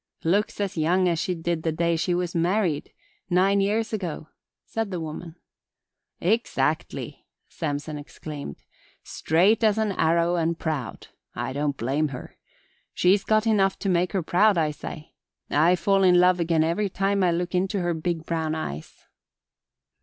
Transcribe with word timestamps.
"Looks 0.23 0.59
as 0.59 0.77
young 0.77 1.07
as 1.07 1.19
she 1.19 1.35
did 1.35 1.61
the 1.61 1.71
day 1.71 1.95
she 1.95 2.15
was 2.15 2.33
married 2.33 2.91
nine 3.29 3.61
years 3.61 3.93
ago," 3.93 4.29
said 4.65 4.89
the 4.89 4.99
woman. 4.99 5.35
"Exactly!" 6.19 7.27
Samson 7.47 7.99
exclaimed. 7.99 8.63
"Straight 9.03 9.63
as 9.63 9.77
an 9.77 9.91
arrow 9.91 10.37
and 10.37 10.57
proud! 10.57 11.09
I 11.35 11.53
don't 11.53 11.77
blame 11.77 12.07
her. 12.07 12.35
She's 12.95 13.23
got 13.23 13.45
enough 13.45 13.77
to 13.77 13.89
make 13.89 14.13
her 14.13 14.23
proud 14.23 14.57
I 14.57 14.71
say. 14.71 15.13
I 15.51 15.75
fall 15.75 16.01
in 16.01 16.19
love 16.19 16.39
again 16.39 16.63
every 16.63 16.89
time 16.89 17.23
I 17.23 17.29
look 17.29 17.53
into 17.53 17.81
her 17.81 17.93
big 17.93 18.25
brown 18.25 18.55
eyes." 18.55 19.05